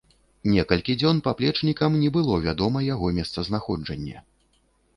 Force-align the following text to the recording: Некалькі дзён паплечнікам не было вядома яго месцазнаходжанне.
Некалькі 0.53 0.95
дзён 1.01 1.19
паплечнікам 1.27 1.99
не 2.05 2.09
было 2.17 2.39
вядома 2.47 2.83
яго 2.89 3.13
месцазнаходжанне. 3.21 4.17